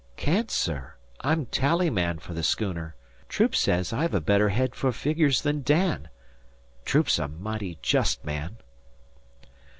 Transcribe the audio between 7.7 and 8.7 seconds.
just man."